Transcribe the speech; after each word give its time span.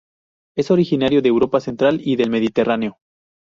Es 0.57 0.71
originario 0.71 1.21
de 1.21 1.29
Europa 1.29 1.59
central 1.59 2.01
y 2.03 2.15
del 2.15 2.31
Mediterráneo. 2.31 2.97